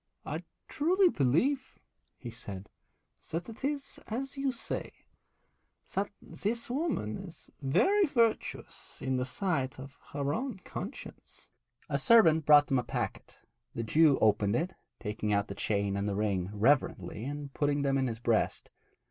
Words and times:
'I 0.25 0.39
truly 0.67 1.09
believe,' 1.09 1.77
he 2.17 2.31
said, 2.31 2.71
'that 3.31 3.49
it 3.49 3.63
is 3.63 3.99
as 4.07 4.35
you 4.35 4.51
say, 4.51 4.91
that 5.93 6.09
this 6.19 6.71
woman 6.71 7.17
is 7.17 7.51
very 7.61 8.07
virtuous 8.07 8.99
in 8.99 9.17
the 9.17 9.25
sight 9.25 9.77
of 9.79 9.99
her 10.13 10.33
own 10.33 10.57
conscience.' 10.57 11.51
A 11.87 11.99
servant 11.99 12.47
brought 12.47 12.65
them 12.65 12.79
a 12.79 12.83
packet. 12.83 13.41
The 13.75 13.83
Jew 13.83 14.17
opened 14.21 14.55
it, 14.55 14.73
taking 14.99 15.33
out 15.33 15.49
the 15.49 15.53
chain 15.53 15.95
and 15.95 16.09
the 16.09 16.15
ring 16.15 16.49
reverently 16.51 17.23
and 17.25 17.53
putting 17.53 17.83
them 17.83 17.99
in 17.99 18.07
his 18.07 18.17
breast. 18.17 18.71